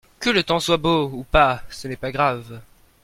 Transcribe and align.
Que 0.19 0.31
le 0.31 0.41
temps 0.41 0.59
soit 0.59 0.77
beau 0.77 1.11
ou 1.13 1.23
pas 1.23 1.61
ce 1.69 1.87
n'est 1.87 1.95
pas 1.95 2.11
grave. 2.11 2.59